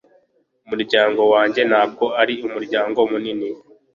[0.65, 3.49] Umuryango wanjye ntabwo ari umuryango munini